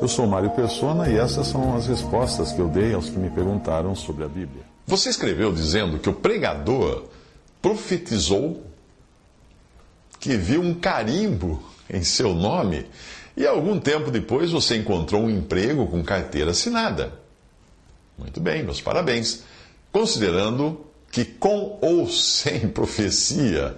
[0.00, 3.30] Eu sou Mário Persona e essas são as respostas que eu dei aos que me
[3.30, 4.62] perguntaram sobre a Bíblia.
[4.86, 7.04] Você escreveu dizendo que o pregador
[7.62, 8.62] profetizou
[10.20, 12.86] que viu um carimbo em seu nome
[13.36, 17.18] e algum tempo depois você encontrou um emprego com carteira assinada.
[18.18, 19.44] Muito bem, meus parabéns.
[19.90, 23.74] Considerando que com ou sem profecia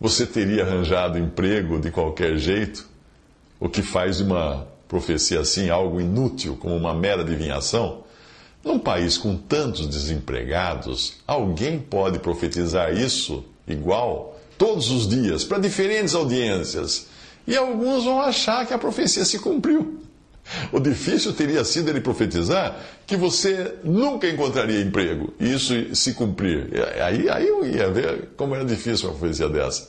[0.00, 2.90] você teria arranjado emprego de qualquer jeito,
[3.60, 8.04] o que faz uma profecia assim algo inútil, como uma mera adivinhação.
[8.62, 16.14] Num país com tantos desempregados, alguém pode profetizar isso igual todos os dias para diferentes
[16.14, 17.06] audiências.
[17.46, 19.98] E alguns vão achar que a profecia se cumpriu.
[20.70, 26.68] O difícil teria sido ele profetizar que você nunca encontraria emprego e isso se cumprir.
[27.02, 29.88] Aí, aí eu ia ver como era difícil uma profecia dessa.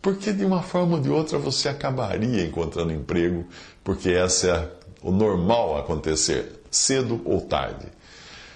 [0.00, 3.46] Porque de uma forma ou de outra você acabaria encontrando emprego,
[3.82, 4.68] porque essa é
[5.02, 7.86] o normal acontecer, cedo ou tarde.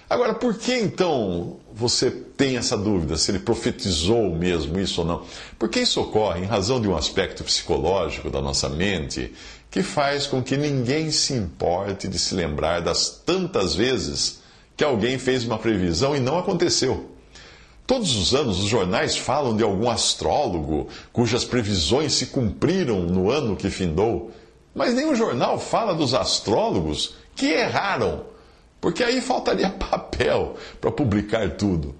[0.09, 5.25] Agora, por que então você tem essa dúvida se ele profetizou mesmo isso ou não?
[5.57, 9.33] Porque isso ocorre em razão de um aspecto psicológico da nossa mente
[9.71, 14.41] que faz com que ninguém se importe de se lembrar das tantas vezes
[14.77, 17.09] que alguém fez uma previsão e não aconteceu.
[17.85, 23.57] Todos os anos os jornais falam de algum astrólogo cujas previsões se cumpriram no ano
[23.57, 24.31] que findou,
[24.73, 28.25] mas nenhum jornal fala dos astrólogos que erraram,
[28.79, 31.93] porque aí faltaria papel para publicar tudo.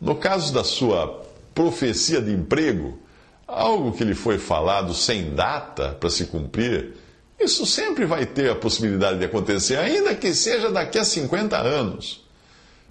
[0.00, 1.22] No caso da sua
[1.54, 2.98] profecia de emprego,
[3.46, 6.94] algo que lhe foi falado sem data para se cumprir,
[7.38, 12.28] isso sempre vai ter a possibilidade de acontecer, ainda que seja daqui a 50 anos.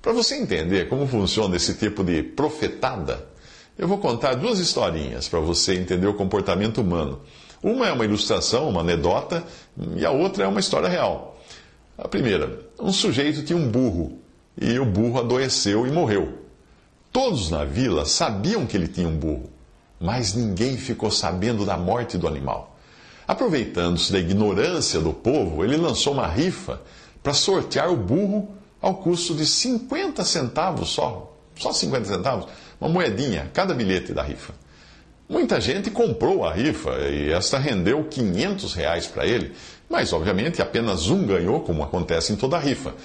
[0.02, 3.28] Para você entender como funciona esse tipo de profetada,
[3.78, 7.20] eu vou contar duas historinhas para você entender o comportamento humano.
[7.62, 9.44] Uma é uma ilustração, uma anedota,
[9.98, 11.38] e a outra é uma história real.
[11.98, 14.20] A primeira, um sujeito tinha um burro,
[14.60, 16.40] e o burro adoeceu e morreu.
[17.12, 19.50] Todos na vila sabiam que ele tinha um burro,
[20.00, 22.78] mas ninguém ficou sabendo da morte do animal.
[23.28, 26.81] Aproveitando-se da ignorância do povo, ele lançou uma rifa
[27.22, 31.36] para sortear o burro ao custo de 50 centavos só.
[31.58, 32.48] Só 50 centavos?
[32.80, 34.54] Uma moedinha, cada bilhete da rifa.
[35.28, 39.54] Muita gente comprou a rifa e esta rendeu 500 reais para ele,
[39.90, 42.96] mas obviamente apenas um ganhou, como acontece em toda rifa.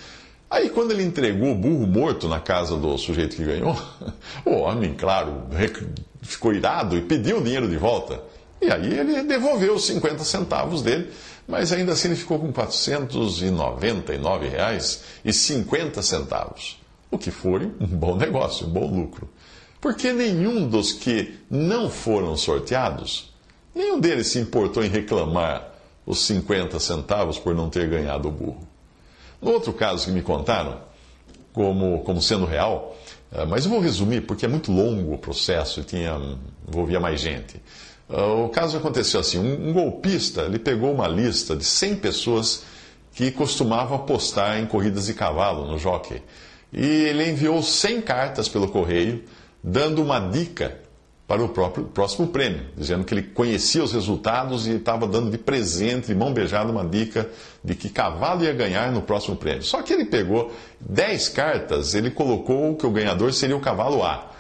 [0.48, 3.76] Aí, quando ele entregou o burro morto na casa do sujeito que ganhou,
[4.46, 5.42] o homem, claro,
[6.22, 8.22] ficou irado e pediu o dinheiro de volta.
[8.62, 11.10] E aí ele devolveu os 50 centavos dele,
[11.46, 17.86] mas ainda assim ele ficou com 499 reais e 50 centavos, o que foi um
[17.86, 19.28] bom negócio, um bom lucro.
[19.80, 23.32] Porque nenhum dos que não foram sorteados,
[23.74, 25.74] nenhum deles se importou em reclamar
[26.06, 28.66] os 50 centavos por não ter ganhado o burro.
[29.40, 30.80] No outro caso que me contaram,
[31.52, 32.96] como, como sendo real,
[33.30, 36.18] eh, mas eu vou resumir porque é muito longo o processo e tinha,
[36.66, 37.60] envolvia mais gente.
[38.08, 42.64] Uh, o caso aconteceu assim: um, um, golpista ele pegou uma lista de 100 pessoas
[43.14, 46.20] que costumavam apostar em corridas de cavalo no jockey.
[46.72, 49.22] E ele enviou 100 cartas pelo correio,
[49.62, 50.80] dando uma dica
[51.26, 55.38] para o próprio, próximo prêmio, dizendo que ele conhecia os resultados e estava dando de
[55.38, 57.30] presente, de mão beijada, uma dica
[57.62, 59.62] de que cavalo ia ganhar no próximo prêmio.
[59.62, 64.32] Só que ele pegou 10 cartas, ele colocou que o ganhador seria o cavalo A,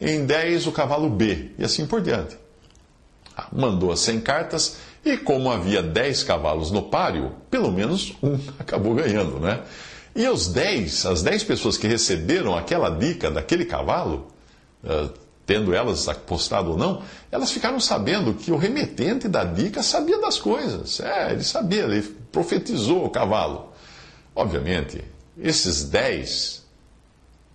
[0.00, 2.36] em 10 o cavalo B, e assim por diante
[3.52, 8.94] mandou as 100 cartas e, como havia 10 cavalos no páreo, pelo menos um acabou
[8.94, 9.62] ganhando, né?
[10.14, 14.26] E os 10, as 10 pessoas que receberam aquela dica daquele cavalo,
[14.82, 15.12] uh,
[15.46, 20.38] tendo elas apostado ou não, elas ficaram sabendo que o remetente da dica sabia das
[20.38, 21.00] coisas.
[21.00, 22.02] É, ele sabia, ele
[22.32, 23.72] profetizou o cavalo.
[24.34, 25.02] Obviamente,
[25.38, 26.67] esses 10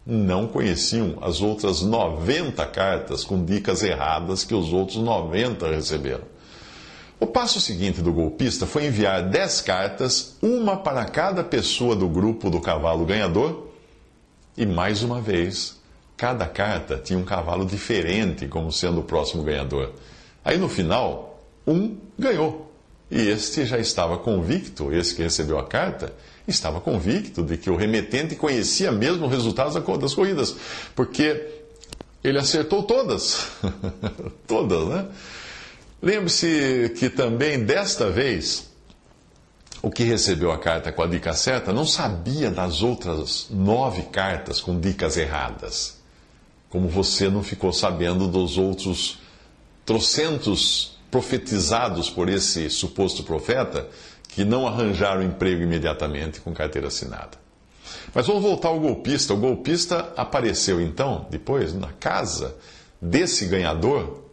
[0.05, 6.33] não conheciam as outras 90 cartas com dicas erradas que os outros 90 receberam.
[7.19, 12.50] O passo seguinte do golpista foi enviar 10 cartas, uma para cada pessoa do grupo
[12.50, 13.69] do cavalo ganhador,
[14.57, 15.79] e mais uma vez,
[16.17, 19.94] cada carta tinha um cavalo diferente como sendo o próximo ganhador.
[20.44, 22.71] Aí no final, um ganhou.
[23.09, 26.13] E este já estava convicto, esse que recebeu a carta,
[26.47, 30.55] estava convicto de que o remetente conhecia mesmo os resultados das corridas,
[30.95, 31.63] porque
[32.23, 33.47] ele acertou todas.
[34.47, 35.07] todas, né?
[36.01, 38.69] Lembre-se que também desta vez,
[39.81, 44.59] o que recebeu a carta com a dica certa não sabia das outras nove cartas
[44.59, 45.97] com dicas erradas.
[46.69, 49.19] Como você não ficou sabendo dos outros
[49.85, 53.87] trocentos profetizados por esse suposto profeta
[54.33, 57.38] que não arranjaram emprego imediatamente com carteira assinada.
[58.13, 59.33] Mas vamos voltar ao golpista.
[59.33, 62.56] O golpista apareceu então, depois, na casa
[63.01, 64.24] desse ganhador,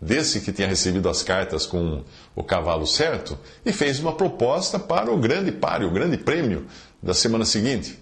[0.00, 2.04] desse que tinha recebido as cartas com
[2.36, 6.66] o cavalo certo, e fez uma proposta para o grande páreo, o grande prêmio
[7.02, 7.98] da semana seguinte.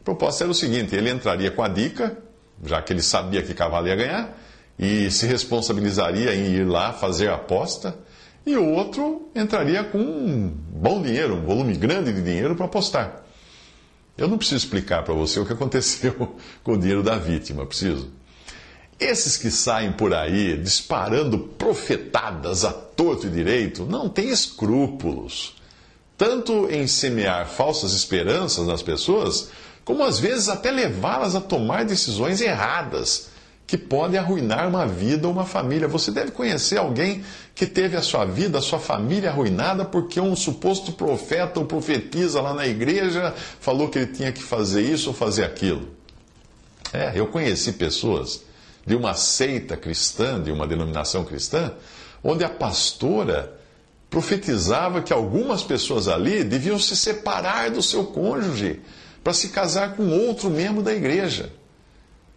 [0.00, 2.16] A proposta era o seguinte: ele entraria com a dica,
[2.64, 4.38] já que ele sabia que cavalo ia ganhar,
[4.78, 7.96] e se responsabilizaria em ir lá fazer a aposta
[8.46, 13.24] e o outro entraria com um bom dinheiro, um volume grande de dinheiro para apostar.
[14.16, 16.32] Eu não preciso explicar para você o que aconteceu
[16.62, 18.08] com o dinheiro da vítima, preciso.
[18.98, 25.56] Esses que saem por aí disparando profetadas a torto e direito não têm escrúpulos,
[26.16, 29.50] tanto em semear falsas esperanças nas pessoas,
[29.84, 33.28] como às vezes até levá-las a tomar decisões erradas
[33.66, 35.88] que pode arruinar uma vida ou uma família.
[35.88, 37.24] Você deve conhecer alguém
[37.54, 42.40] que teve a sua vida, a sua família arruinada porque um suposto profeta ou profetisa
[42.40, 45.88] lá na igreja falou que ele tinha que fazer isso ou fazer aquilo.
[46.92, 48.42] É, eu conheci pessoas
[48.86, 51.72] de uma seita cristã, de uma denominação cristã,
[52.22, 53.52] onde a pastora
[54.08, 58.80] profetizava que algumas pessoas ali deviam se separar do seu cônjuge
[59.24, 61.50] para se casar com outro membro da igreja.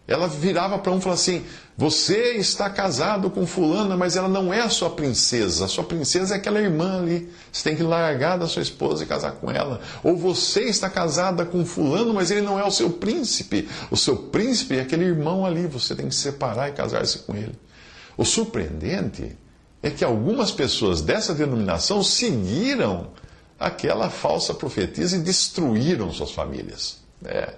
[0.10, 1.46] Ela virava para um e falava assim:
[1.78, 5.66] Você está casado com Fulana, mas ela não é a sua princesa.
[5.66, 7.32] A sua princesa é aquela irmã ali.
[7.52, 9.80] Você tem que largar da sua esposa e casar com ela.
[10.04, 13.70] Ou você está casada com Fulano, mas ele não é o seu príncipe.
[13.92, 15.68] O seu príncipe é aquele irmão ali.
[15.68, 17.54] Você tem que se separar e casar-se com ele.
[18.18, 19.38] O surpreendente
[19.84, 23.12] é que algumas pessoas dessa denominação seguiram
[23.60, 26.98] aquela falsa profetisa e destruíram suas famílias.
[27.24, 27.54] É.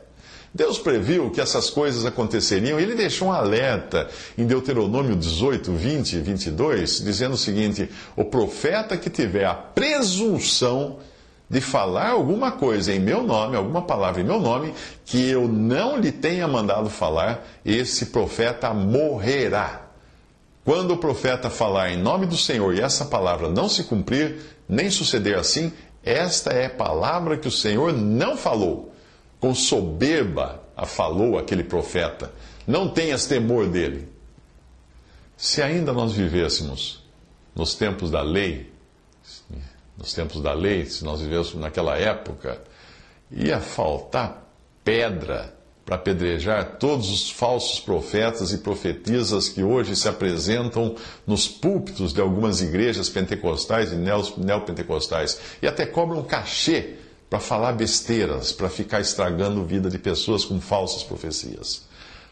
[0.54, 6.14] Deus previu que essas coisas aconteceriam e ele deixou um alerta em Deuteronômio 18, 20
[6.14, 10.98] e 22, dizendo o seguinte: O profeta que tiver a presunção
[11.50, 14.74] de falar alguma coisa em meu nome, alguma palavra em meu nome,
[15.06, 19.84] que eu não lhe tenha mandado falar, esse profeta morrerá.
[20.66, 24.90] Quando o profeta falar em nome do Senhor e essa palavra não se cumprir, nem
[24.90, 25.72] suceder assim,
[26.04, 28.91] esta é palavra que o Senhor não falou
[29.42, 32.32] com soberba falou aquele profeta:
[32.66, 34.08] Não tenhas temor dele.
[35.36, 37.04] Se ainda nós vivêssemos
[37.56, 38.72] nos tempos da lei,
[39.98, 42.62] nos tempos da lei, se nós vivêssemos naquela época,
[43.32, 44.48] ia faltar
[44.84, 45.54] pedra
[45.84, 50.96] para apedrejar todos os falsos profetas e profetisas que hoje se apresentam
[51.26, 56.98] nos púlpitos de algumas igrejas pentecostais e neopentecostais e até cobram cachê
[57.32, 61.84] para falar besteiras, para ficar estragando a vida de pessoas com falsas profecias.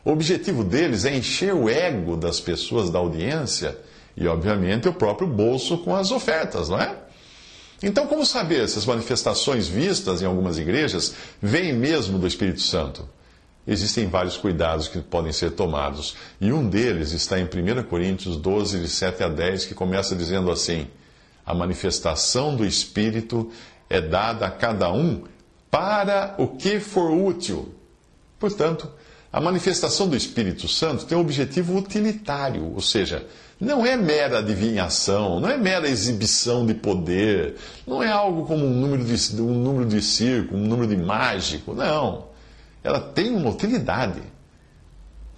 [0.04, 3.78] O objetivo deles é encher o ego das pessoas da audiência
[4.18, 6.98] e, obviamente, o próprio bolso com as ofertas, não é?
[7.82, 13.08] Então, como saber se as manifestações vistas em algumas igrejas vêm mesmo do Espírito Santo?
[13.66, 18.82] Existem vários cuidados que podem ser tomados, e um deles está em 1 Coríntios 12,
[18.82, 20.88] de 7 a 10, que começa dizendo assim:
[21.46, 23.50] A manifestação do Espírito
[23.90, 25.24] é dada a cada um
[25.72, 27.74] para o que for útil.
[28.40, 28.90] Portanto,
[29.32, 33.26] a manifestação do Espírito Santo tem um objetivo utilitário, ou seja,
[33.60, 37.56] não é mera adivinhação, não é mera exibição de poder,
[37.86, 41.74] não é algo como um número de, um número de circo, um número de mágico,
[41.74, 42.30] não.
[42.84, 44.22] Ela tem uma utilidade.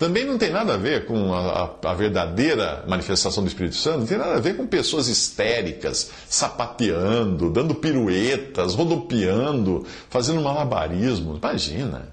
[0.01, 3.99] Também não tem nada a ver com a, a, a, verdadeira manifestação do Espírito Santo,
[3.99, 11.37] não tem nada a ver com pessoas histéricas, sapateando, dando piruetas, rodopiando, fazendo malabarismo.
[11.37, 12.11] Imagina.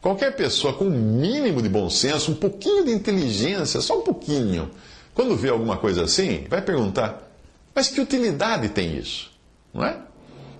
[0.00, 4.72] Qualquer pessoa com um mínimo de bom senso, um pouquinho de inteligência, só um pouquinho,
[5.14, 7.22] quando vê alguma coisa assim, vai perguntar:
[7.72, 9.30] mas que utilidade tem isso?
[9.72, 9.96] Não é?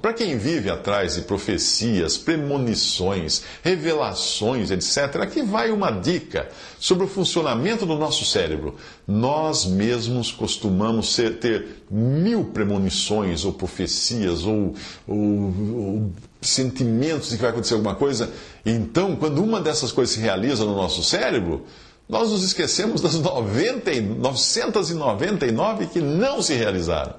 [0.00, 7.08] Para quem vive atrás de profecias, premonições, revelações, etc., aqui vai uma dica sobre o
[7.08, 8.76] funcionamento do nosso cérebro.
[9.06, 14.74] Nós mesmos costumamos ser, ter mil premonições, ou profecias, ou,
[15.06, 18.30] ou, ou sentimentos de que vai acontecer alguma coisa.
[18.64, 21.64] Então, quando uma dessas coisas se realiza no nosso cérebro,
[22.08, 27.14] Nós nos esquecemos das 90, 999 que não se realizaram.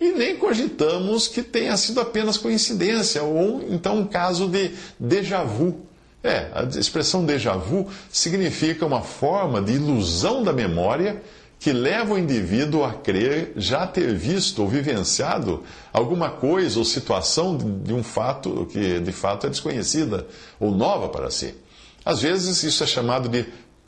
[0.00, 5.86] E nem cogitamos que tenha sido apenas coincidência ou então um caso de déjà vu.
[6.22, 11.22] É, a expressão déjà vu significa uma forma de ilusão da memória
[11.60, 17.56] que leva o indivíduo a crer já ter visto ou vivenciado alguma coisa ou situação
[17.56, 20.26] de um fato que de fato é desconhecida
[20.60, 21.54] ou nova para si.
[22.04, 23.46] Às vezes isso é chamado de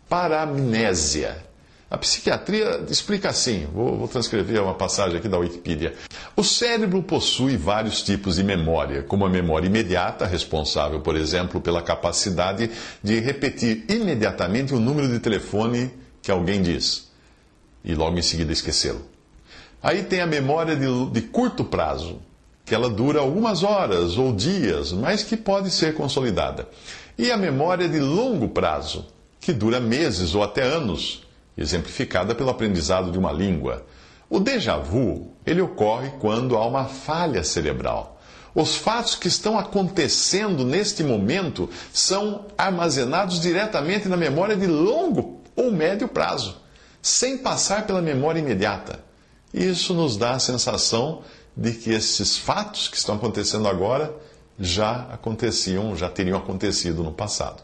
[0.09, 1.45] paramnésia.
[1.88, 5.95] A psiquiatria explica assim, vou, vou, transcrever uma passagem aqui da Wikipedia.
[6.35, 11.81] O cérebro possui vários tipos de memória, como a memória imediata, responsável, por exemplo, pela
[11.81, 17.07] capacidade de repetir imediatamente o número de telefone que alguém diz
[17.85, 19.02] e logo em seguida esquecê-lo.
[19.81, 22.19] Aí tem a memória de, de curto prazo,
[22.64, 26.69] que ela dura algumas horas ou dias, mas que pode ser consolidada.
[27.16, 29.07] E a memória de longo prazo,
[29.40, 31.25] que dura meses ou até anos,
[31.57, 33.87] exemplificada pelo aprendizado de uma língua.
[34.29, 38.21] O déjà vu, ele ocorre quando há uma falha cerebral.
[38.55, 45.71] Os fatos que estão acontecendo neste momento são armazenados diretamente na memória de longo ou
[45.71, 46.57] médio prazo,
[47.03, 49.01] sem passar pela memória imediata.
[49.53, 51.23] Isso nos dá a sensação
[51.57, 54.15] de que esses fatos que estão acontecendo agora
[54.59, 57.63] já aconteciam, já teriam acontecido no passado.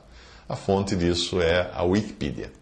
[0.49, 2.62] A fonte disso é a Wikipedia.